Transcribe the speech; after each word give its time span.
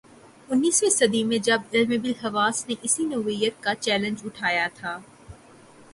انیسویں 0.49 0.89
صدی 0.89 1.23
میں 1.23 1.37
جب 1.37 1.61
علم 1.73 1.91
بالحواس 2.01 2.67
نے 2.67 2.75
اسی 2.81 3.03
نوعیت 3.05 3.61
کا 3.63 3.75
چیلنج 3.75 4.21
اٹھایا 4.25 4.67
تھا۔ 4.75 4.97